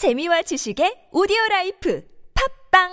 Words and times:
재미와 0.00 0.40
지식의 0.40 1.12
오디오 1.12 1.36
라이프 1.50 2.02
팝빵 2.72 2.88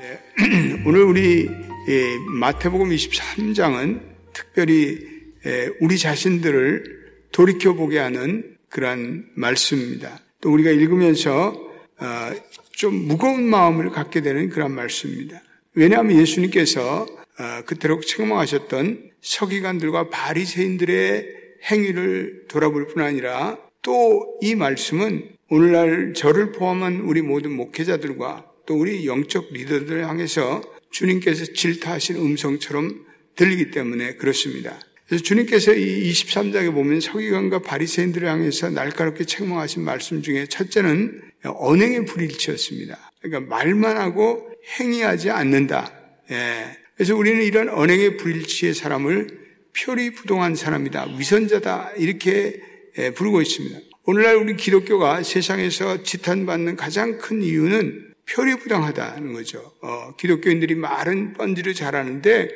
예, 0.00 0.80
오늘 0.88 1.02
우리 1.02 1.46
예, 1.88 2.16
마태복음 2.40 2.88
23장은 2.88 4.00
특별히 4.32 4.96
예, 5.44 5.68
우리 5.82 5.98
자신들을 5.98 7.28
돌이켜보게 7.32 7.98
하는 7.98 8.56
그러한 8.70 9.28
말씀입니다. 9.34 10.20
또 10.40 10.50
우리가 10.54 10.70
읽으면서 10.70 11.52
어, 11.98 12.32
좀 12.76 12.94
무거운 13.08 13.48
마음을 13.48 13.90
갖게 13.90 14.20
되는 14.20 14.50
그런 14.50 14.72
말씀입니다. 14.72 15.42
왜냐하면 15.74 16.18
예수님께서 16.20 17.06
어, 17.38 17.62
그토록 17.64 18.06
책망하셨던 18.06 19.10
서기관들과 19.22 20.10
바리새인들의 20.10 21.26
행위를 21.70 22.44
돌아볼 22.48 22.86
뿐 22.86 23.02
아니라 23.02 23.58
또 23.82 24.36
이 24.42 24.54
말씀은 24.54 25.30
오늘날 25.48 26.12
저를 26.14 26.52
포함한 26.52 27.00
우리 27.00 27.22
모든 27.22 27.52
목회자들과 27.52 28.46
또 28.66 28.74
우리 28.74 29.06
영적 29.06 29.52
리더들을 29.52 30.06
향해서 30.06 30.62
주님께서 30.90 31.52
질타하신 31.54 32.16
음성처럼 32.16 33.06
들리기 33.36 33.70
때문에 33.70 34.16
그렇습니다. 34.16 34.78
그래서 35.06 35.22
주님께서 35.22 35.72
이 35.74 36.10
23장에 36.10 36.74
보면 36.74 37.00
서기관과 37.00 37.60
바리새인들을 37.60 38.28
향해서 38.28 38.70
날카롭게 38.70 39.24
책망하신 39.24 39.84
말씀 39.84 40.20
중에 40.20 40.46
첫째는 40.46 41.22
언행의 41.44 42.06
불일치였습니다. 42.06 43.12
그러니까 43.20 43.54
말만 43.54 43.96
하고 43.96 44.48
행위하지 44.78 45.30
않는다. 45.30 45.92
예. 46.30 46.76
그래서 46.96 47.14
우리는 47.14 47.42
이런 47.42 47.68
언행의 47.68 48.16
불일치의 48.16 48.74
사람을 48.74 49.46
표리 49.76 50.10
부동한 50.10 50.54
사람이다. 50.54 51.16
위선자다. 51.18 51.92
이렇게 51.98 52.60
예, 52.98 53.10
부르고 53.10 53.42
있습니다. 53.42 53.78
오늘날 54.04 54.36
우리 54.36 54.56
기독교가 54.56 55.22
세상에서 55.22 56.02
지탄받는 56.02 56.76
가장 56.76 57.18
큰 57.18 57.42
이유는 57.42 58.14
표리 58.28 58.56
부당하다는 58.56 59.32
거죠. 59.34 59.72
어, 59.82 60.16
기독교인들이 60.16 60.74
말은 60.74 61.34
뻔지를 61.34 61.74
잘하는데 61.74 62.48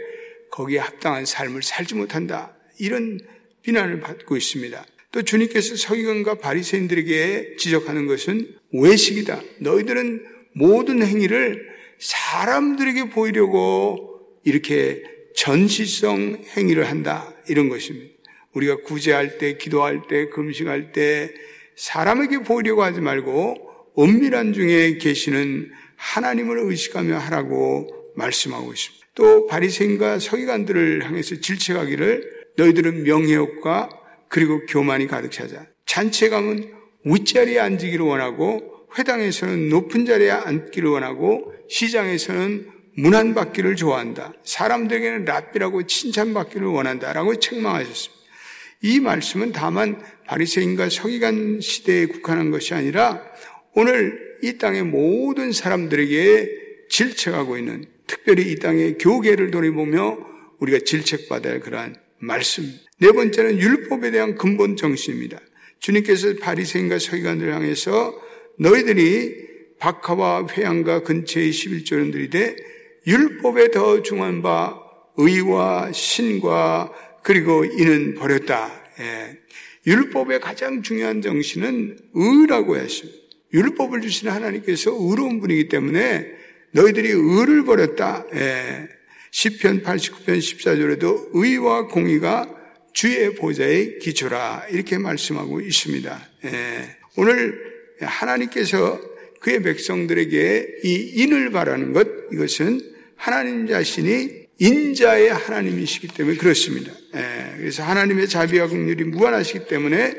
거기에 0.51 0.79
합당한 0.79 1.27
삶을 1.27 1.63
살지 1.63 1.95
못한다. 1.95 2.57
이런 2.79 3.21
비난을 3.63 4.01
받고 4.01 4.37
있습니다. 4.37 4.85
또 5.13 5.23
주님께서 5.23 5.77
서기관과 5.77 6.37
바리새인들에게 6.37 7.57
지적하는 7.57 8.07
것은 8.07 8.55
외식이다. 8.73 9.41
너희들은 9.59 10.25
모든 10.55 11.03
행위를 11.03 11.69
사람들에게 11.99 13.11
보이려고 13.11 14.21
이렇게 14.45 15.03
전시성 15.35 16.43
행위를 16.57 16.89
한다. 16.89 17.35
이런 17.49 17.69
것입니다. 17.69 18.15
우리가 18.53 18.77
구제할 18.83 19.39
때, 19.39 19.57
기도할 19.57 20.03
때, 20.09 20.29
금식할 20.29 20.93
때 20.93 21.33
사람에게 21.77 22.41
보이려고 22.41 22.83
하지 22.83 23.01
말고 23.01 23.57
은밀한 23.99 24.53
중에 24.53 24.99
계시는 24.99 25.71
하나님을 25.97 26.59
의식하며 26.59 27.19
하라고 27.19 28.13
말씀하고 28.17 28.73
있습니다. 28.73 29.07
또 29.15 29.47
바리새인과 29.47 30.19
서기관들을 30.19 31.05
향해서 31.05 31.41
질책하기를 31.41 32.41
너희들은 32.57 33.03
명예욕과 33.05 34.00
그리고 34.31 34.65
교만이 34.65 35.09
가득 35.09 35.31
차자. 35.33 35.67
잔치에 35.85 36.31
가면 36.31 36.73
윗자리에 37.05 37.59
앉기를 37.59 38.01
원하고 38.01 38.87
회당에서는 38.97 39.69
높은 39.69 40.07
자리에 40.07 40.31
앉기를 40.31 40.89
원하고 40.89 41.53
시장에서는 41.69 42.69
문안 42.97 43.35
받기를 43.35 43.77
좋아한다. 43.77 44.33
사람들에게는 44.45 45.25
랍비라고 45.25 45.87
칭찬받기를 45.87 46.67
원한다라고 46.67 47.37
책망하셨습니다. 47.37 48.21
이 48.83 49.01
말씀은 49.01 49.53
다만 49.53 50.01
바리새인과 50.27 50.89
서기관 50.89 51.61
시대에 51.61 52.07
국한한 52.07 52.51
것이 52.51 52.73
아니라 52.73 53.23
오늘 53.75 54.39
이 54.43 54.59
땅의 54.59 54.85
모든 54.85 55.53
사람들에게 55.53 56.61
질책하고 56.89 57.59
있는 57.59 57.85
특별히 58.07 58.51
이 58.51 58.57
땅의 58.57 58.99
교계를 58.99 59.51
돌아보며 59.51 60.19
우리가 60.61 60.79
질책받아야 60.85 61.55
할 61.55 61.61
그러한 61.61 61.97
말씀. 62.21 62.65
네 62.99 63.13
번째는 63.13 63.59
율법에 63.59 64.11
대한 64.11 64.35
근본 64.37 64.77
정신입니다. 64.77 65.41
주님께서 65.81 66.35
바리새인과 66.41 66.99
서기관들을 66.99 67.53
향해서 67.53 68.15
너희들이 68.59 69.49
박하와 69.79 70.47
회양과 70.51 71.03
근처의 71.03 71.51
11조는 71.51 72.13
들이 72.13 72.29
되 72.31 72.55
율법에 73.07 73.71
더 73.71 74.03
중한 74.03 74.43
바 74.43 74.79
의와 75.17 75.91
신과 75.93 76.93
그리고 77.23 77.65
이는 77.65 78.15
버렸다. 78.15 78.71
예. 79.01 79.39
율법의 79.87 80.41
가장 80.41 80.83
중요한 80.83 81.23
정신은 81.23 81.97
의라고 82.15 82.77
했습니다. 82.77 83.19
율법을 83.53 84.03
주신 84.03 84.29
하나님께서 84.29 84.91
의로운 84.93 85.41
분이기 85.41 85.69
때문에 85.69 86.27
너희들이 86.73 87.09
의를 87.11 87.65
버렸다. 87.65 88.27
예. 88.35 88.89
10편 89.33 89.83
89편 89.83 90.39
14절에도 90.39 91.31
의와 91.33 91.87
공의가 91.87 92.49
주의 92.93 93.35
보좌의 93.35 93.99
기초라 94.01 94.67
이렇게 94.71 94.99
말씀하고 94.99 95.61
있습니다. 95.61 96.29
예. 96.45 96.97
오늘 97.17 97.59
하나님께서 98.01 99.01
그의 99.41 99.63
백성들에게 99.63 100.67
이 100.85 101.13
인을 101.17 101.51
바라는 101.51 101.93
것 101.93 102.09
이것은 102.33 102.81
하나님 103.17 103.67
자신이 103.67 104.41
인자의 104.59 105.31
하나님이시기 105.31 106.09
때문에 106.09 106.37
그렇습니다. 106.37 106.93
예. 107.15 107.57
그래서 107.57 107.83
하나님의 107.83 108.29
자비와 108.29 108.69
긍휼이 108.69 109.05
무한하시기 109.05 109.67
때문에 109.67 110.15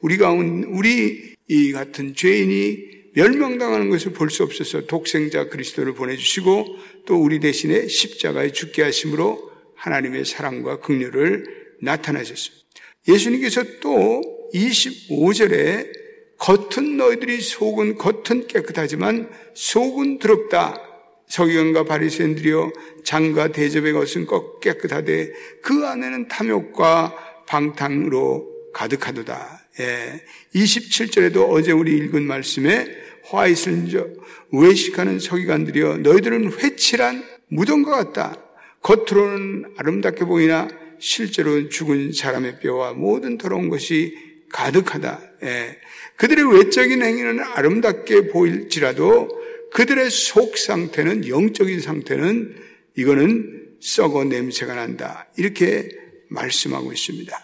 우리가 0.00 0.30
우리 0.30 1.34
이 1.48 1.72
같은 1.72 2.14
죄인이 2.14 2.93
멸망당하는 3.14 3.90
것을 3.90 4.12
볼 4.12 4.30
수 4.30 4.42
없어서 4.42 4.86
독생자 4.86 5.48
그리스도를 5.48 5.94
보내주시고 5.94 6.66
또 7.06 7.22
우리 7.22 7.38
대신에 7.38 7.86
십자가에 7.86 8.50
죽게 8.50 8.82
하심으로 8.82 9.50
하나님의 9.76 10.24
사랑과 10.24 10.80
긍휼을 10.80 11.44
나타내셨습니다. 11.80 12.64
예수님께서 13.06 13.62
또 13.80 14.22
25절에 14.52 15.92
겉은 16.38 16.96
너희들이 16.96 17.40
속은 17.40 17.96
겉은 17.96 18.48
깨끗하지만 18.48 19.30
속은 19.54 20.18
더럽다. 20.18 20.80
서기관과 21.28 21.84
바리새인들이여 21.84 22.72
장과 23.04 23.52
대접의 23.52 23.92
것은 23.92 24.26
꼭 24.26 24.60
깨끗하되 24.60 25.32
그 25.62 25.86
안에는 25.86 26.28
탐욕과 26.28 27.44
방탕으로 27.46 28.72
가득하도다. 28.72 29.68
예. 29.80 30.22
27절에도 30.54 31.48
어제 31.50 31.72
우리 31.72 31.96
읽은 31.96 32.22
말씀에 32.24 33.03
화이슬 33.24 33.88
외식하는 34.52 35.18
서기관들이여 35.18 35.98
너희들은 35.98 36.52
회칠한 36.52 37.24
무덤과 37.48 37.90
같다. 37.90 38.36
겉으로는 38.82 39.74
아름답게 39.76 40.24
보이나 40.24 40.68
실제로는 40.98 41.70
죽은 41.70 42.12
사람의 42.12 42.60
뼈와 42.60 42.92
모든 42.92 43.38
더러운 43.38 43.68
것이 43.68 44.16
가득하다. 44.50 45.20
예. 45.42 45.78
그들의 46.16 46.58
외적인 46.58 47.02
행위는 47.02 47.40
아름답게 47.40 48.28
보일지라도 48.28 49.28
그들의 49.72 50.08
속 50.10 50.56
상태는 50.56 51.26
영적인 51.26 51.80
상태는 51.80 52.56
이거는 52.96 53.76
썩어 53.80 54.24
냄새가 54.24 54.74
난다. 54.74 55.26
이렇게 55.36 55.88
말씀하고 56.28 56.92
있습니다. 56.92 57.36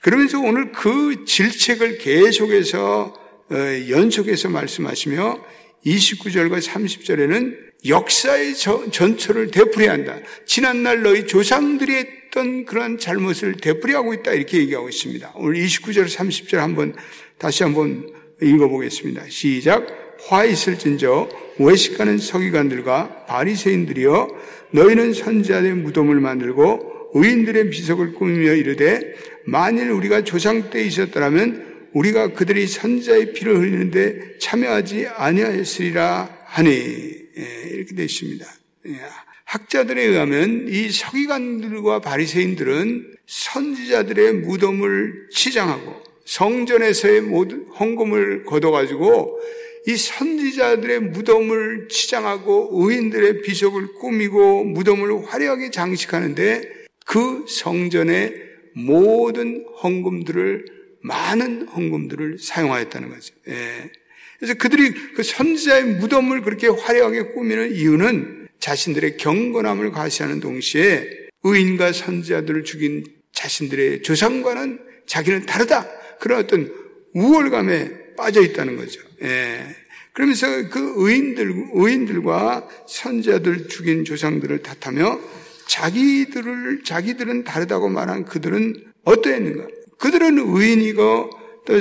그러면서 0.00 0.40
오늘 0.40 0.72
그 0.72 1.24
질책을 1.24 1.98
계속해서 1.98 3.14
어, 3.14 3.29
연속해서 3.50 4.48
말씀하시며 4.48 5.44
29절과 5.84 6.62
30절에는 6.62 7.70
역사의 7.86 8.54
전초를 8.54 9.50
되풀이한다. 9.50 10.18
지난날 10.46 11.02
너희 11.02 11.26
조상들이 11.26 11.94
했던 11.94 12.64
그런 12.64 12.98
잘못을 12.98 13.56
되풀이하고 13.56 14.14
있다. 14.14 14.32
이렇게 14.32 14.58
얘기하고 14.58 14.88
있습니다. 14.88 15.32
오늘 15.36 15.64
29절, 15.64 16.06
30절 16.06 16.56
한번 16.56 16.94
다시 17.38 17.62
한번 17.62 18.12
읽어보겠습니다. 18.42 19.24
시작. 19.28 19.86
화 20.28 20.44
있을진저 20.44 21.28
외식하는 21.58 22.18
서기관들과 22.18 23.24
바리새인들이여 23.26 24.28
너희는 24.72 25.14
선지자의 25.14 25.74
무덤을 25.76 26.20
만들고 26.20 27.10
의인들의 27.14 27.70
비석을 27.70 28.12
꾸미며 28.14 28.52
이르되 28.52 29.14
만일 29.44 29.90
우리가 29.90 30.22
조상 30.22 30.68
때 30.70 30.82
있었더라면 30.82 31.69
우리가 31.92 32.32
그들이 32.32 32.66
선자의 32.66 33.32
피를 33.32 33.58
흘리는데 33.58 34.38
참여하지 34.38 35.08
아니하였으리라 35.08 36.38
하니 36.44 36.70
예, 36.70 37.68
이렇게 37.70 37.94
되어 37.94 38.04
있습니다. 38.04 38.46
예, 38.88 39.00
학자들에 39.44 40.02
의하면 40.02 40.66
이 40.68 40.90
서기관들과 40.90 42.00
바리새인들은 42.00 43.14
선지자들의 43.26 44.34
무덤을 44.34 45.28
치장하고 45.30 46.02
성전에서의 46.24 47.22
모든 47.22 47.66
헌금을 47.66 48.44
걷어가지고 48.44 49.40
이 49.88 49.96
선지자들의 49.96 51.00
무덤을 51.00 51.88
치장하고 51.88 52.70
의인들의 52.72 53.42
비석을 53.42 53.94
꾸미고 53.94 54.64
무덤을 54.64 55.26
화려하게 55.26 55.70
장식하는데 55.70 56.62
그 57.06 57.44
성전의 57.48 58.34
모든 58.74 59.64
헌금들을 59.82 60.79
많은 61.02 61.68
헌금들을 61.68 62.38
사용하였다는 62.40 63.10
거죠. 63.10 63.34
예. 63.48 63.90
그래서 64.38 64.54
그들이 64.54 64.92
그 65.14 65.22
선지자의 65.22 65.84
무덤을 65.96 66.42
그렇게 66.42 66.68
화려하게 66.68 67.32
꾸미는 67.32 67.72
이유는 67.72 68.48
자신들의 68.58 69.16
경건함을 69.16 69.92
과시하는 69.92 70.40
동시에 70.40 71.08
의인과 71.42 71.92
선지자들을 71.92 72.64
죽인 72.64 73.04
자신들의 73.32 74.02
조상과는 74.02 74.80
자기는 75.06 75.46
다르다. 75.46 75.88
그런 76.20 76.40
어떤 76.40 76.72
우월감에 77.14 78.14
빠져 78.16 78.42
있다는 78.42 78.76
거죠. 78.76 79.00
예. 79.22 79.76
그러면서 80.12 80.46
그 80.68 80.94
의인들, 80.96 81.68
의인들과 81.72 82.68
선자들 82.88 83.68
죽인 83.68 84.04
조상들을 84.04 84.62
탓하며 84.62 85.20
자기들을, 85.66 86.82
자기들은 86.84 87.44
다르다고 87.44 87.88
말한 87.88 88.24
그들은 88.24 88.84
어떠했는가? 89.04 89.66
그들은 90.00 90.38
의인이고 90.38 91.30
또 91.66 91.80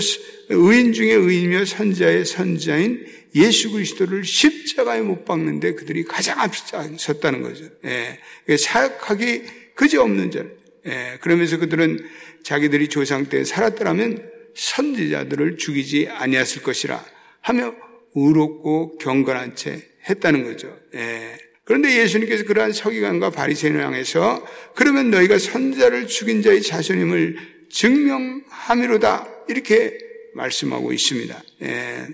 의인 0.49 0.93
중에 0.93 1.13
의인이며 1.13 1.65
선자의 1.65 2.25
선자인 2.25 3.05
예수 3.35 3.71
그리스도를 3.71 4.23
십자가에 4.23 5.01
못 5.01 5.25
박는데 5.25 5.73
그들이 5.73 6.03
가장 6.03 6.39
앞에 6.39 6.57
섰다는 6.97 7.41
거죠. 7.41 7.65
예. 7.85 8.57
사역하기 8.57 9.43
그지없는 9.75 10.31
자. 10.31 10.45
예. 10.85 11.17
그러면서 11.21 11.57
그들은 11.57 12.05
자기들이 12.43 12.87
조상 12.89 13.25
때 13.25 13.43
살았더라면 13.43 14.29
선지자들을 14.55 15.57
죽이지 15.57 16.09
아니했을 16.09 16.63
것이라 16.63 17.03
하며 17.41 17.73
의롭고 18.15 18.97
경건한 18.97 19.55
채 19.55 19.81
했다는 20.09 20.43
거죠. 20.43 20.75
예. 20.95 21.37
그런데 21.63 21.99
예수님께서 21.99 22.45
그러한 22.45 22.73
서기관과 22.73 23.29
바리새인을 23.29 23.85
향해서 23.85 24.45
그러면 24.75 25.11
너희가 25.11 25.37
선자를 25.37 26.07
죽인 26.07 26.41
자의 26.41 26.63
자손임을 26.63 27.58
증명함이로다 27.69 29.27
이렇게 29.47 29.97
말씀하고 30.33 30.93
있습니다. 30.93 31.43
예. 31.63 32.07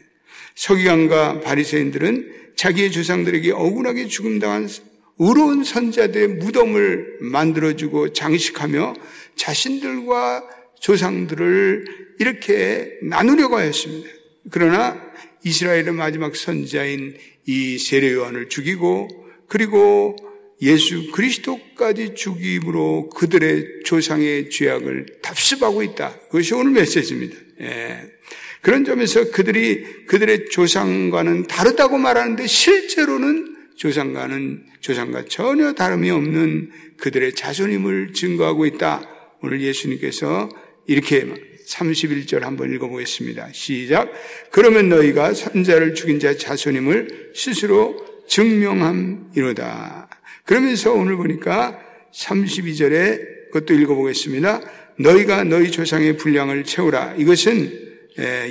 서기관과 0.55 1.41
바리새인들은 1.41 2.53
자기의 2.55 2.91
조상들에게 2.91 3.51
억울하게 3.51 4.07
죽음당한 4.07 4.69
의로운 5.17 5.63
선자들의 5.63 6.27
무덤을 6.39 7.17
만들어주고 7.21 8.13
장식하며 8.13 8.93
자신들과 9.35 10.47
조상들을 10.79 11.85
이렇게 12.19 12.97
나누려고 13.01 13.57
하였습니다. 13.57 14.09
그러나 14.51 15.01
이스라엘의 15.43 15.93
마지막 15.93 16.35
선자인 16.35 17.17
이 17.45 17.77
세례요한을 17.77 18.49
죽이고 18.49 19.07
그리고 19.47 20.15
예수 20.61 21.11
그리스도까지 21.11 22.15
죽임으로 22.15 23.09
그들의 23.09 23.83
조상의 23.85 24.49
죄악을 24.49 25.05
답습하고 25.21 25.83
있다. 25.83 26.17
그것이 26.27 26.53
오늘 26.53 26.71
메시지입니다. 26.71 27.35
예. 27.61 28.15
그런 28.61 28.83
점에서 28.83 29.29
그들이 29.31 30.05
그들의 30.07 30.49
조상과는 30.49 31.47
다르다고 31.47 31.97
말하는데 31.97 32.47
실제로는 32.47 33.55
조상과는 33.75 34.65
조상과 34.79 35.25
전혀 35.25 35.73
다름이 35.73 36.09
없는 36.09 36.71
그들의 36.97 37.33
자손임을 37.33 38.13
증거하고 38.13 38.65
있다. 38.65 39.07
오늘 39.41 39.61
예수님께서 39.61 40.49
이렇게 40.87 41.25
31절 41.67 42.41
한번 42.41 42.73
읽어보겠습니다. 42.73 43.49
시작. 43.51 44.11
그러면 44.51 44.89
너희가 44.89 45.33
선자를 45.33 45.93
죽인 45.93 46.19
자 46.19 46.37
자손임을 46.37 47.33
스스로 47.35 48.14
증명함이로다. 48.27 50.09
그러면서 50.45 50.93
오늘 50.93 51.15
보니까 51.17 51.79
32절에 52.13 53.51
그것도 53.51 53.73
읽어보겠습니다. 53.73 54.61
너희가 54.99 55.43
너희 55.43 55.71
조상의 55.71 56.17
분량을 56.17 56.63
채우라. 56.63 57.15
이것은 57.17 57.71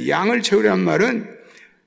양을 0.08 0.42
채우라는 0.42 0.84
말은 0.84 1.28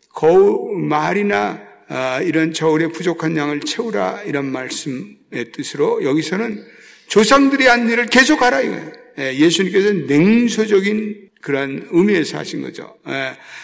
거울, 0.09 0.81
말이나 0.83 1.67
아, 1.89 2.21
이런 2.21 2.51
저울에 2.51 2.87
부족한 2.87 3.37
양을 3.37 3.61
채우라 3.61 4.23
이런 4.25 4.51
말씀의 4.51 5.51
뜻으로 5.53 6.03
여기서는 6.03 6.65
조상들이 7.07 7.65
한 7.67 7.89
일을 7.89 8.07
계속하라 8.07 8.61
이거예요. 8.61 8.91
예수님께서 9.17 9.93
냉소적인 9.93 11.29
그런 11.41 11.87
의미에서 11.91 12.39
하신 12.39 12.61
거죠. 12.61 12.97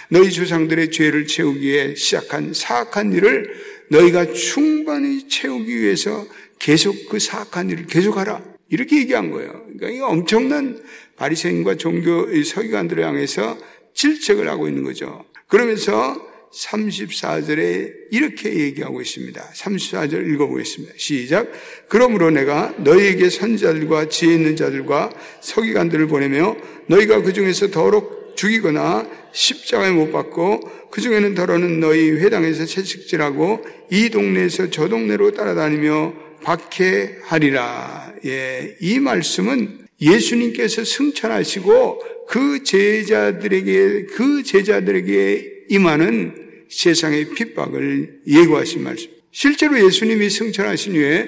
너희 0.10 0.32
조상들의 0.32 0.92
죄를 0.92 1.28
채우기 1.28 1.60
위해 1.60 1.96
시작한 1.96 2.54
사악한 2.54 3.12
일을 3.14 3.54
너희가 3.94 4.34
충분히 4.34 5.28
채우기 5.28 5.82
위해서 5.82 6.26
계속 6.58 7.10
그 7.10 7.20
사악한 7.20 7.70
일을 7.70 7.86
계속하라. 7.86 8.42
이렇게 8.70 8.98
얘기한 8.98 9.30
거예요. 9.30 9.52
그러니까 9.78 9.90
이 9.90 10.00
엄청난 10.00 10.82
바리새인과 11.16 11.76
종교 11.76 12.26
서기관들을 12.44 13.04
향해서 13.06 13.58
질책을 13.94 14.50
하고 14.50 14.68
있는 14.68 14.84
거죠. 14.84 15.26
그러면서 15.48 16.34
34절에 16.52 17.92
이렇게 18.12 18.54
얘기하고 18.54 19.02
있습니다. 19.02 19.42
34절 19.54 20.28
읽어보겠습니다. 20.34 20.94
시작. 20.98 21.52
그러므로 21.88 22.32
내가 22.32 22.74
너희에게 22.78 23.30
선자들과 23.30 24.10
지혜 24.10 24.34
있는 24.34 24.56
자들과 24.56 25.12
서기관들을 25.42 26.08
보내며 26.08 26.56
너희가 26.88 27.22
그 27.22 27.34
중에서 27.34 27.70
더럽 27.70 28.23
죽이거나 28.36 29.10
십자가에 29.32 29.92
못 29.92 30.12
박고 30.12 30.60
그 30.92 31.02
중에는 31.02 31.34
더러는 31.34 31.80
너희 31.80 32.12
회당에서 32.12 32.66
채식질하고 32.66 33.66
이 33.90 34.10
동네에서 34.10 34.70
저 34.70 34.88
동네로 34.88 35.32
따라다니며 35.32 36.14
박해하리라. 36.44 38.14
예, 38.26 38.76
이 38.80 39.00
말씀은 39.00 39.80
예수님께서 40.00 40.84
승천하시고 40.84 42.28
그 42.28 42.64
제자들에게 42.64 44.06
그 44.14 44.44
제자들에게 44.44 45.52
임하는 45.70 46.36
세상의 46.70 47.30
핍박을 47.30 48.22
예고하신 48.28 48.84
말씀. 48.84 49.10
실제로 49.32 49.84
예수님이 49.84 50.30
승천하신 50.30 50.96
후에 50.96 51.26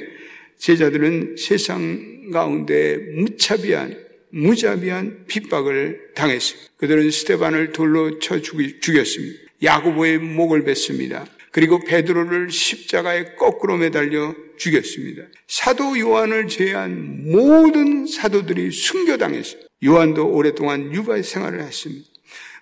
제자들은 0.57 1.35
세상 1.37 2.29
가운데 2.31 2.97
무차비한 3.15 4.04
무자비한 4.35 5.25
핍박을 5.27 6.11
당했습니다. 6.13 6.71
그들은 6.77 7.09
스테반을 7.09 7.71
돌로 7.71 8.19
쳐 8.19 8.41
죽였습니다. 8.41 9.39
야고보의 9.63 10.19
목을 10.19 10.65
뱉습니다. 10.65 11.25
그리고 11.51 11.79
베드로를 11.79 12.51
십자가에 12.51 13.35
거꾸로 13.35 13.77
매달려 13.77 14.35
죽였습니다. 14.57 15.23
사도 15.47 15.97
요한을 15.97 16.49
제외한 16.49 17.31
모든 17.31 18.05
사도들이 18.05 18.71
순교당했습니다. 18.71 19.69
요한도 19.85 20.27
오랫동안 20.27 20.93
유발 20.93 21.23
생활을 21.23 21.61
했습니다. 21.61 22.05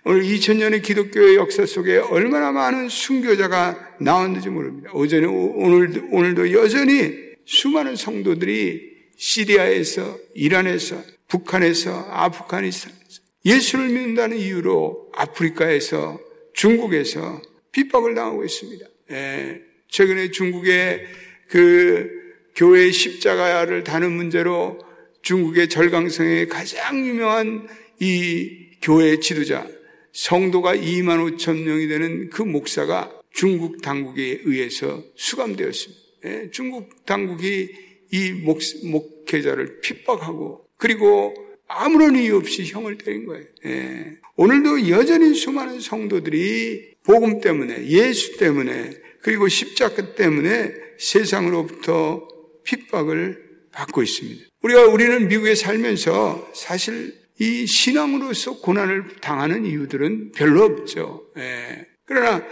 오늘 0.04 0.22
2000년의 0.22 0.82
기독교의 0.82 1.36
역사 1.36 1.66
속에 1.66 1.96
얼마나 1.96 2.52
많은 2.52 2.88
순교자가 2.88 3.96
나왔는지 4.00 4.48
모릅니다. 4.48 4.90
오전에, 4.92 5.26
오늘, 5.26 6.04
오늘도 6.12 6.52
여전히 6.52 7.14
수많은 7.46 7.96
성도들이 7.96 8.92
시리아에서, 9.16 10.18
이란에서, 10.34 11.02
북한에서, 11.34 11.90
아프가니스탄에서 12.10 13.22
예수를 13.44 13.88
믿는다는 13.88 14.36
이유로 14.36 15.10
아프리카에서, 15.14 16.20
중국에서 16.52 17.42
핍박을 17.72 18.14
당하고 18.14 18.44
있습니다. 18.44 18.86
예, 19.10 19.60
최근에 19.88 20.30
중국의 20.30 21.04
그 21.48 22.08
교회 22.54 22.90
십자가를 22.90 23.82
다는 23.82 24.12
문제로 24.12 24.78
중국의 25.22 25.68
절강성의 25.68 26.48
가장 26.48 27.04
유명한 27.04 27.66
이 27.98 28.70
교회 28.80 29.18
지도자 29.18 29.66
성도가 30.12 30.76
2만 30.76 31.36
5천 31.36 31.62
명이 31.64 31.88
되는 31.88 32.30
그 32.30 32.42
목사가 32.42 33.12
중국 33.32 33.82
당국에 33.82 34.42
의해서 34.44 35.02
수감되었습니다. 35.16 36.02
예, 36.26 36.50
중국 36.52 37.04
당국이 37.04 37.74
이 38.12 38.30
목, 38.30 38.60
목회자를 38.84 39.80
핍박하고 39.80 40.63
그리고 40.76 41.34
아무런 41.66 42.16
이유 42.16 42.36
없이 42.36 42.64
형을 42.64 42.98
때린 42.98 43.26
거예요. 43.26 43.44
예. 43.66 44.16
오늘도 44.36 44.88
여전히 44.88 45.34
수많은 45.34 45.80
성도들이 45.80 46.94
복음 47.04 47.40
때문에 47.40 47.86
예수 47.86 48.36
때문에 48.36 48.90
그리고 49.22 49.48
십자가 49.48 50.14
때문에 50.14 50.74
세상으로부터 50.98 52.28
핍박을 52.64 53.42
받고 53.72 54.02
있습니다. 54.02 54.44
우리가 54.62 54.86
우리는 54.86 55.28
미국에 55.28 55.54
살면서 55.54 56.50
사실 56.54 57.14
이 57.38 57.66
신앙으로서 57.66 58.60
고난을 58.60 59.16
당하는 59.20 59.66
이유들은 59.66 60.32
별로 60.32 60.64
없죠. 60.64 61.26
예. 61.36 61.86
그러나 62.06 62.44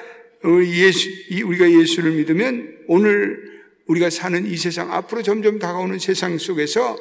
예수, 0.65 1.09
우리가 1.45 1.71
예수를 1.71 2.13
믿으면 2.13 2.79
오늘 2.89 3.53
우리가 3.87 4.11
사는 4.11 4.45
이 4.47 4.57
세상 4.57 4.93
앞으로 4.93 5.23
점점 5.23 5.59
다가오는 5.59 5.99
세상 5.99 6.39
속에서 6.39 6.97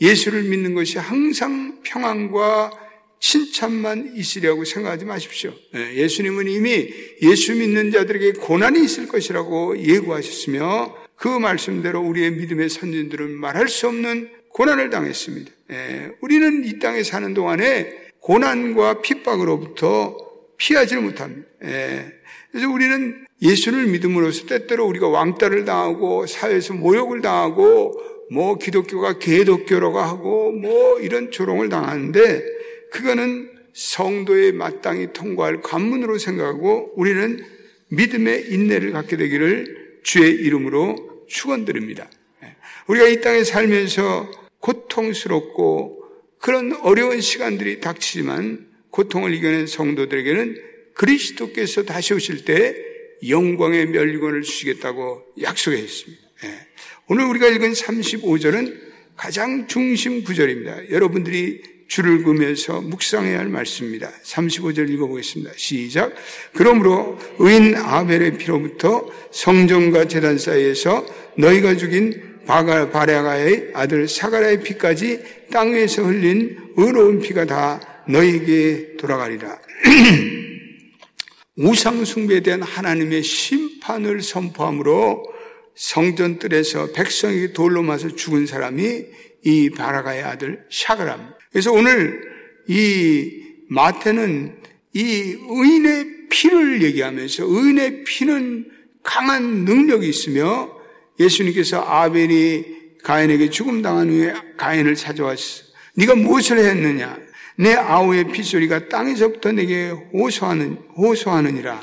예수를 0.00 0.44
믿는 0.44 0.74
것이 0.74 0.98
항상 0.98 1.80
평안과 1.82 2.70
칭찬만 3.20 4.14
있으리라고 4.16 4.64
생각하지 4.64 5.04
마십시오. 5.04 5.52
예, 5.74 5.94
예수님은 5.94 6.48
이미 6.48 6.88
예수 7.22 7.54
믿는 7.54 7.90
자들에게 7.92 8.32
고난이 8.40 8.82
있을 8.82 9.08
것이라고 9.08 9.78
예고하셨으며 9.78 10.96
그 11.16 11.28
말씀대로 11.28 12.00
우리의 12.00 12.32
믿음의 12.32 12.70
선진들은 12.70 13.32
말할 13.32 13.68
수 13.68 13.88
없는 13.88 14.30
고난을 14.48 14.88
당했습니다. 14.88 15.52
예, 15.72 16.10
우리는 16.22 16.64
이 16.64 16.78
땅에 16.78 17.02
사는 17.02 17.34
동안에 17.34 18.10
고난과 18.20 19.02
핍박으로부터 19.02 20.16
피하지를 20.56 21.02
못합니다. 21.02 21.46
예, 21.64 22.06
그래서 22.50 22.70
우리는 22.70 23.26
예수를 23.42 23.86
믿음으로써 23.86 24.46
때때로 24.46 24.86
우리가 24.86 25.08
왕따를 25.08 25.66
당하고 25.66 26.26
사회에서 26.26 26.74
모욕을 26.74 27.20
당하고 27.20 28.02
뭐 28.30 28.56
기독교가 28.58 29.18
개독교라고 29.18 29.98
하고 29.98 30.52
뭐 30.52 31.00
이런 31.00 31.30
조롱을 31.30 31.68
당하는데 31.68 32.44
그거는 32.92 33.50
성도의 33.72 34.52
마땅히 34.52 35.12
통과할 35.12 35.60
관문으로 35.62 36.18
생각하고 36.18 36.92
우리는 36.96 37.44
믿음의 37.88 38.52
인내를 38.52 38.92
갖게 38.92 39.16
되기를 39.16 40.00
주의 40.02 40.32
이름으로 40.32 41.24
축원드립니다. 41.28 42.08
우리가 42.86 43.08
이 43.08 43.20
땅에 43.20 43.44
살면서 43.44 44.30
고통스럽고 44.60 46.04
그런 46.38 46.72
어려운 46.82 47.20
시간들이 47.20 47.80
닥치지만 47.80 48.68
고통을 48.90 49.34
이겨낸 49.34 49.66
성도들에게는 49.66 50.56
그리스도께서 50.94 51.84
다시 51.84 52.14
오실 52.14 52.44
때 52.44 52.74
영광의 53.28 53.86
멸류관을 53.86 54.42
주시겠다고 54.42 55.24
약속했습니다. 55.42 56.22
오늘 57.12 57.24
우리가 57.24 57.48
읽은 57.48 57.72
35절은 57.72 58.72
가장 59.16 59.66
중심 59.66 60.22
구절입니다. 60.22 60.90
여러분들이 60.90 61.60
줄을 61.88 62.22
그면서 62.22 62.80
묵상해야 62.80 63.40
할 63.40 63.48
말씀입니다. 63.48 64.08
35절 64.22 64.88
읽어보겠습니다. 64.90 65.50
시작. 65.56 66.14
그러므로 66.54 67.18
의인 67.40 67.74
아벨의 67.74 68.38
피로부터 68.38 69.10
성전과 69.32 70.04
재단 70.04 70.38
사이에서 70.38 71.04
너희가 71.36 71.74
죽인 71.74 72.44
바가, 72.46 72.90
바레아가의 72.90 73.72
아들 73.74 74.06
사가라의 74.06 74.62
피까지 74.62 75.48
땅 75.50 75.72
위에서 75.72 76.04
흘린 76.04 76.58
의로운 76.76 77.18
피가 77.18 77.44
다 77.44 78.04
너희에게 78.06 78.98
돌아가리라. 78.98 79.58
우상 81.58 82.04
숭배에 82.04 82.38
대한 82.38 82.62
하나님의 82.62 83.24
심판을 83.24 84.22
선포함으로 84.22 85.39
성전 85.74 86.38
뜰에서 86.38 86.92
백성이 86.92 87.52
돌로 87.52 87.82
맞아 87.82 88.08
죽은 88.08 88.46
사람이 88.46 89.04
이 89.44 89.70
바라가의 89.70 90.22
아들 90.22 90.64
샤가람. 90.70 91.34
그래서 91.50 91.72
오늘 91.72 92.22
이 92.68 93.42
마태는 93.68 94.58
이 94.94 95.36
의인의 95.48 96.28
피를 96.28 96.82
얘기하면서 96.82 97.44
의인의 97.46 98.04
피는 98.04 98.70
강한 99.02 99.64
능력이 99.64 100.08
있으며 100.08 100.70
예수님께서 101.18 101.80
아벨이 101.80 102.64
가인에게 103.02 103.50
죽음 103.50 103.82
당한 103.82 104.10
후에 104.10 104.34
가인을 104.56 104.94
찾아왔어. 104.94 105.64
네가 105.94 106.14
무엇을 106.14 106.58
했느냐? 106.58 107.18
내 107.56 107.74
아우의 107.74 108.28
피소리가 108.28 108.88
땅에서부터 108.88 109.52
내게 109.52 109.88
호소하는 109.88 110.78
호소하느니라. 110.96 111.80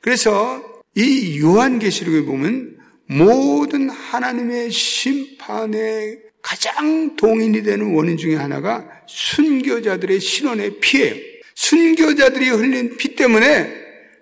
그래서 0.00 0.62
이 0.94 1.40
요한계시록에 1.40 2.24
보면 2.24 2.69
모든 3.10 3.90
하나님의 3.90 4.70
심판의 4.70 6.20
가장 6.40 7.16
동인이 7.16 7.62
되는 7.64 7.92
원인 7.92 8.16
중에 8.16 8.36
하나가 8.36 8.86
순교자들의 9.06 10.20
신원의 10.20 10.78
피예요. 10.80 11.16
순교자들이 11.54 12.50
흘린 12.50 12.96
피 12.96 13.16
때문에 13.16 13.74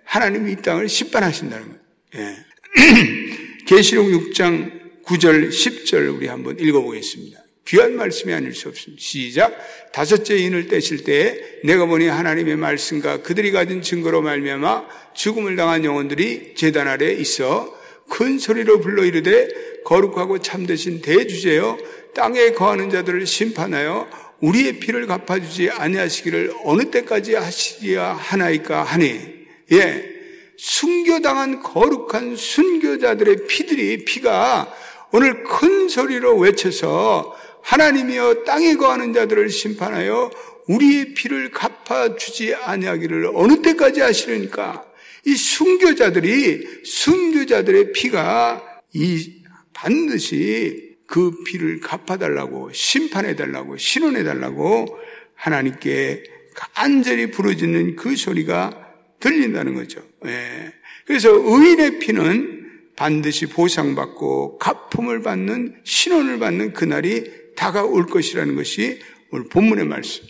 하나님이 0.05 0.53
이 0.53 0.55
땅을 0.55 0.89
심판하신다는 0.89 1.67
거예요. 1.67 1.79
예. 2.15 2.35
계시록 3.67 4.07
6장 4.07 5.03
9절 5.05 5.49
10절 5.49 6.15
우리 6.15 6.27
한번 6.27 6.59
읽어보겠습니다. 6.59 7.39
귀한 7.67 7.95
말씀이 7.95 8.33
아닐 8.33 8.55
수 8.55 8.69
없습니다. 8.69 8.99
시작. 8.99 9.91
다섯째 9.93 10.35
인을 10.35 10.67
떼실 10.67 11.03
때에 11.03 11.39
내가 11.63 11.85
보니 11.85 12.07
하나님의 12.07 12.55
말씀과 12.55 13.21
그들이 13.21 13.51
가진 13.51 13.83
증거로 13.83 14.23
말미암아 14.23 15.13
죽음을 15.13 15.55
당한 15.55 15.85
영혼들이 15.85 16.55
제단 16.55 16.87
아래 16.87 17.11
있어 17.13 17.78
큰 18.09 18.39
소리로 18.39 18.79
불러 18.79 19.05
이르되 19.05 19.47
거룩하고 19.85 20.39
참되신 20.39 21.01
대주제여 21.01 21.77
땅에 22.13 22.51
거하는 22.51 22.89
자들을 22.89 23.25
심판하여 23.25 24.07
우리의 24.41 24.79
피를 24.79 25.05
갚아주지 25.07 25.69
아니하시기를 25.69 26.53
어느 26.63 26.89
때까지 26.89 27.35
하시리야 27.35 28.13
하나이까 28.13 28.83
하니. 28.83 29.19
예 29.71 30.19
순교당한 30.57 31.61
거룩한 31.61 32.35
순교자들의 32.35 33.47
피들이 33.47 34.03
피가 34.03 34.73
오늘 35.11 35.43
큰 35.43 35.87
소리로 35.87 36.37
외쳐서 36.37 37.35
하나님이여 37.61 38.43
땅에 38.45 38.75
거하는 38.75 39.13
자들을 39.13 39.49
심판하여 39.49 40.31
우리의 40.67 41.13
피를 41.13 41.51
갚아주지 41.51 42.55
아니하기를 42.55 43.31
어느 43.33 43.61
때까지 43.61 44.01
하시려니까 44.01 44.88
이 45.29 45.35
순교자들이 45.35 46.81
순교자들의 46.83 47.91
피가 47.91 48.81
이 48.93 49.43
반드시 49.73 50.97
그 51.05 51.43
피를 51.43 51.79
갚아달라고 51.79 52.71
심판해달라고 52.73 53.77
신원해달라고 53.77 54.87
하나님께 55.35 56.23
간절히 56.55 57.29
부르짖는 57.29 57.95
그 57.95 58.15
소리가 58.15 58.71
들린다는 59.19 59.75
거죠. 59.75 60.01
예. 60.25 60.73
그래서 61.05 61.29
의인의 61.31 61.99
피는 61.99 62.69
반드시 62.95 63.45
보상받고 63.45 64.57
가품을 64.57 65.21
받는 65.21 65.81
신원을 65.83 66.39
받는 66.39 66.73
그날이 66.73 67.31
다가올 67.55 68.07
것이라는 68.07 68.55
것이 68.55 68.99
오늘 69.29 69.47
본문의 69.47 69.85
말씀. 69.85 70.25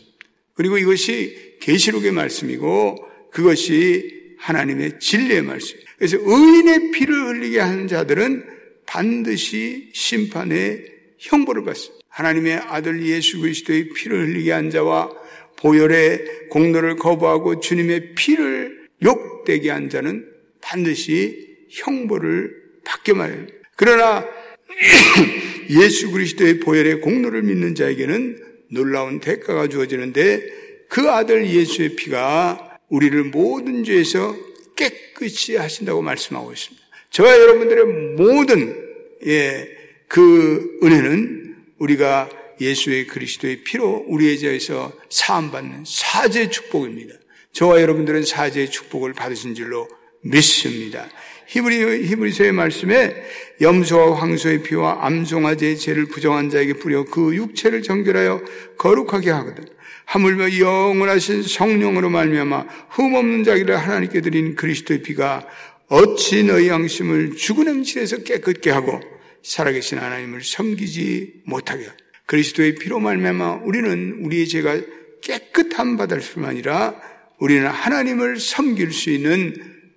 그리고 0.55 0.77
이것이 0.77 1.57
계시록의 1.61 2.11
말씀이고 2.11 2.97
그것이 3.31 4.18
하나님의 4.39 4.99
진리의 4.99 5.43
말씀. 5.43 5.77
그래서 5.97 6.17
의인의 6.19 6.91
피를 6.91 7.27
흘리게 7.27 7.59
하는 7.59 7.87
자들은 7.87 8.45
반드시 8.85 9.89
심판의 9.93 10.85
형벌을 11.17 11.63
받습니다. 11.63 11.99
하나님의 12.09 12.55
아들 12.55 13.05
예수 13.05 13.39
그리스도의 13.39 13.89
피를 13.89 14.27
흘리게 14.27 14.51
한 14.51 14.69
자와 14.69 15.11
보혈의 15.57 16.49
공로를 16.49 16.95
거부하고 16.95 17.59
주님의 17.59 18.15
피를 18.15 18.87
욕되게 19.03 19.69
한 19.69 19.89
자는 19.89 20.25
반드시 20.61 21.57
형벌을 21.69 22.55
받게 22.85 23.13
말해요. 23.13 23.45
그러나 23.75 24.25
예수 25.69 26.11
그리스도의 26.11 26.59
보혈의 26.59 27.01
공로를 27.01 27.43
믿는 27.43 27.75
자에게는 27.75 28.43
놀라운 28.71 29.19
대가가 29.19 29.67
주어지는데 29.67 30.41
그 30.89 31.09
아들 31.09 31.47
예수의 31.47 31.95
피가 31.95 32.68
우리를 32.89 33.25
모든 33.25 33.83
죄에서 33.83 34.35
깨끗이 34.75 35.55
하신다고 35.55 36.01
말씀하고 36.01 36.51
있습니다. 36.51 36.85
저와 37.11 37.31
여러분들의 37.39 37.85
모든 38.15 38.89
예, 39.25 39.69
그 40.07 40.79
은혜는 40.83 41.55
우리가 41.79 42.29
예수의 42.61 43.07
그리스도의 43.07 43.63
피로 43.63 44.05
우리의 44.07 44.39
죄에서 44.39 44.91
사함받는 45.09 45.83
사죄 45.85 46.49
축복입니다. 46.49 47.15
저와 47.53 47.81
여러분들은 47.81 48.23
사죄의 48.25 48.69
축복을 48.69 49.13
받으신 49.13 49.55
줄로 49.55 49.87
믿습니다. 50.21 51.07
히브리, 51.47 52.07
히브리서의 52.07 52.51
말씀에 52.51 53.15
염소와 53.59 54.19
황소의 54.19 54.61
피와 54.63 55.05
암송아지의 55.05 55.77
죄를 55.77 56.05
부정한 56.05 56.49
자에게 56.49 56.73
뿌려 56.73 57.05
그 57.05 57.35
육체를 57.35 57.81
정결하여 57.81 58.43
거룩하게 58.77 59.31
하거든. 59.31 59.65
하물며 60.09 60.57
영원하신 60.57 61.43
성령으로 61.43 62.09
말미암아 62.09 62.65
흠없는 62.89 63.43
자기를 63.43 63.77
하나님께 63.77 64.21
드린 64.21 64.55
그리스도의 64.55 65.03
피가 65.03 65.47
어찌 65.87 66.43
너희 66.43 66.67
양심을 66.67 67.35
죽은 67.35 67.67
행실에서 67.67 68.23
깨끗게 68.23 68.71
하고 68.71 68.99
살아계신 69.43 69.99
하나님을 69.99 70.41
섬기지 70.41 71.43
못하게 71.45 71.85
그리스도의 72.25 72.75
피로 72.75 72.99
말미암아 72.99 73.61
우리는 73.63 74.23
우리의 74.23 74.47
죄가 74.47 74.81
깨끗함 75.21 75.97
받을 75.97 76.19
뿐만 76.21 76.51
아니라 76.51 76.99
우리는 77.37 77.67
하나님을 77.67 78.39
섬길 78.39 78.91
수 78.91 79.11
있는 79.11 79.53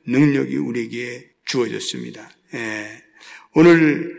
능력이 0.07 0.57
우리에게 0.59 1.31
주어졌습니다. 1.47 2.29
예. 2.53 3.03
오늘 3.55 4.15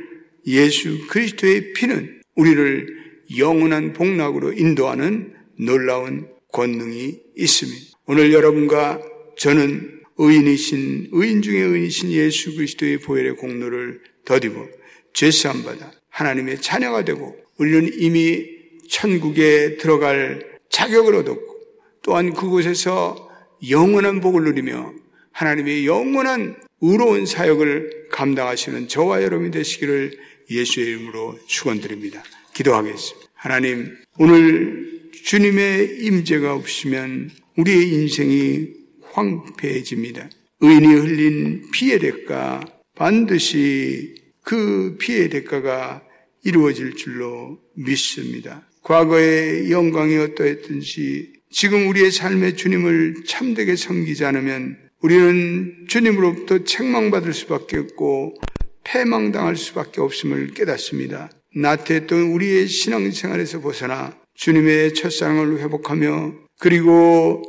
예수 0.48 1.06
그리스도의 1.08 1.74
피는 1.74 2.22
우리를 2.34 2.88
영원한 3.38 3.94
복락으로 3.94 4.54
인도하는 4.54 5.43
놀라운 5.60 6.28
권능이 6.52 7.20
있습니다. 7.36 7.98
오늘 8.06 8.34
여러분과 8.34 9.02
저는 9.38 10.02
의인이신 10.18 11.10
의인 11.12 11.42
중에 11.42 11.60
의인이신 11.60 12.12
예수 12.12 12.56
그리스도의 12.56 13.00
보혈의 13.00 13.36
공로를 13.38 14.02
더디고 14.26 14.70
죄사함 15.14 15.64
받아 15.64 15.92
하나님의 16.10 16.62
자녀가 16.62 17.04
되고 17.04 17.36
우리는 17.58 17.90
이미 17.98 18.46
천국에 18.90 19.78
들어갈 19.78 20.60
자격을 20.70 21.16
얻었고 21.16 21.58
또한 22.04 22.34
그곳에서 22.34 23.30
영원한 23.70 24.22
복을 24.22 24.44
누리며 24.44 24.94
하나님의 25.32 25.88
영원한 25.88 26.56
의로운 26.82 27.26
사역을 27.26 28.10
감당하시는 28.12 28.88
저와 28.88 29.24
여러분이 29.24 29.52
되시기를 29.52 30.18
예수의 30.52 30.88
이름으로 30.88 31.40
축원드립니다. 31.48 32.24
기도하겠습니다. 32.54 33.30
하나님, 33.34 33.96
오늘 34.18 34.93
주님의 35.14 36.00
임재가 36.02 36.54
없으면 36.54 37.30
우리의 37.58 37.90
인생이 37.94 38.68
황폐해집니다. 39.12 40.30
의인이 40.60 40.88
흘린 40.88 41.72
피의 41.72 42.00
대가 42.00 42.62
반드시 42.96 44.16
그 44.44 44.98
피의 45.00 45.30
대가가 45.30 46.04
이루어질 46.44 46.96
줄로 46.96 47.60
믿습니다. 47.76 48.68
과거의 48.82 49.72
영광이 49.72 50.18
어떠했든지 50.18 51.34
지금 51.52 51.88
우리의 51.88 52.12
삶의 52.12 52.58
주님을 52.58 53.24
참되게 53.26 53.76
섬기지 53.76 54.26
않으면 54.26 54.78
우리는 55.02 55.86
주님으로부터 55.88 56.64
책망받을 56.64 57.34
수밖에 57.34 57.78
없고 57.78 58.36
패망당할 58.84 59.56
수밖에 59.56 60.02
없음을 60.02 60.54
깨닫습니다. 60.54 61.30
나태했던 61.56 62.32
우리의 62.32 62.68
신앙생활에서 62.68 63.62
벗어나 63.62 64.18
주님의 64.36 64.94
첫사랑을 64.94 65.60
회복하며 65.60 66.34
그리고 66.60 67.42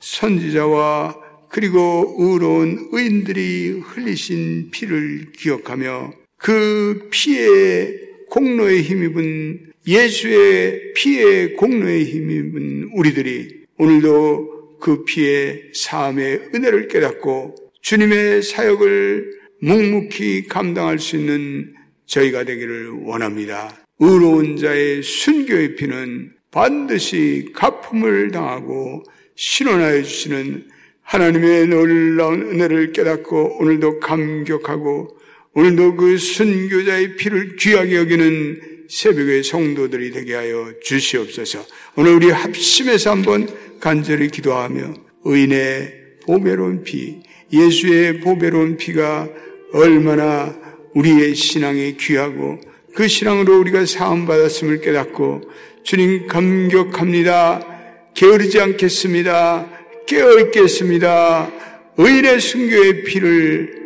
선지자와 0.00 1.16
그리고 1.48 2.14
의로운 2.18 2.88
의인들이 2.92 3.80
흘리신 3.84 4.70
피를 4.70 5.32
기억하며 5.32 6.12
그 6.36 7.08
피의 7.10 7.98
공로에 8.30 8.80
힘입은 8.80 9.72
예수의 9.86 10.92
피의 10.94 11.56
공로에 11.56 12.04
힘입은 12.04 12.90
우리들이 12.94 13.64
오늘도 13.78 14.78
그 14.80 15.04
피의 15.04 15.72
사함의 15.74 16.50
은혜를 16.54 16.88
깨닫고 16.88 17.56
주님의 17.82 18.42
사역을 18.42 19.40
묵묵히 19.62 20.46
감당할 20.48 20.98
수 20.98 21.16
있는 21.16 21.74
저희가 22.06 22.44
되기를 22.44 22.90
원합니다. 23.04 23.79
의로운 24.00 24.56
자의 24.56 25.02
순교의 25.02 25.76
피는 25.76 26.32
반드시 26.50 27.50
가품을 27.54 28.30
당하고 28.30 29.04
신원하여 29.36 30.02
주시는 30.02 30.68
하나님의 31.02 31.66
놀라운 31.68 32.42
은혜를 32.42 32.92
깨닫고 32.92 33.58
오늘도 33.60 34.00
감격하고 34.00 35.18
오늘도 35.52 35.96
그 35.96 36.16
순교자의 36.16 37.16
피를 37.16 37.56
귀하게 37.56 37.96
여기는 37.96 38.86
새벽의 38.88 39.44
성도들이 39.44 40.12
되게 40.12 40.34
하여 40.34 40.72
주시옵소서. 40.82 41.66
오늘 41.96 42.14
우리 42.14 42.30
합심해서 42.30 43.10
한번 43.10 43.48
간절히 43.80 44.28
기도하며 44.28 44.94
의인의 45.24 45.94
보배로운 46.24 46.84
피, 46.84 47.20
예수의 47.52 48.20
보배로운 48.20 48.76
피가 48.76 49.28
얼마나 49.72 50.58
우리의 50.94 51.34
신앙에 51.34 51.92
귀하고 51.98 52.60
그 52.94 53.08
신앙으로 53.08 53.60
우리가 53.60 53.86
사함받았음을 53.86 54.80
깨닫고 54.80 55.42
주님 55.82 56.26
감격합니다. 56.26 57.66
게으르지 58.14 58.60
않겠습니다. 58.60 59.66
깨어 60.06 60.40
있겠습니다. 60.40 61.50
의인의 61.96 62.40
순교의 62.40 63.04
피를 63.04 63.80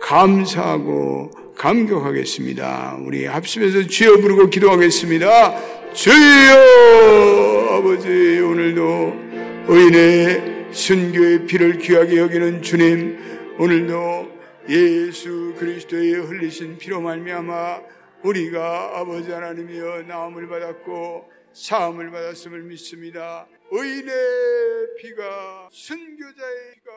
감사하고 0.00 1.30
감격하겠습니다. 1.56 2.98
우리 3.04 3.26
합심해서 3.26 3.86
주여 3.86 4.16
부르고 4.18 4.50
기도하겠습니다. 4.50 5.92
주여 5.92 6.56
아버지 7.70 8.08
오늘도 8.40 9.14
의인의 9.68 10.68
순교의 10.70 11.46
피를 11.46 11.78
귀하게 11.78 12.18
여기는 12.18 12.62
주님 12.62 13.18
오늘도 13.58 14.28
예수 14.68 15.54
그리스도의 15.58 16.14
흘리신 16.14 16.78
피로 16.78 17.00
말미암아 17.00 17.80
우리가 18.22 18.98
아버지 18.98 19.30
하나님이여 19.30 20.02
나음을 20.02 20.46
받았고 20.46 21.30
사함을 21.52 22.10
받았음을 22.10 22.62
믿습니다. 22.64 23.46
의인의 23.70 24.14
피가 25.00 25.68
순교자의 25.72 26.72
피가 26.74 26.92